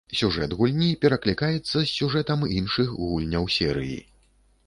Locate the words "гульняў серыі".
3.01-4.01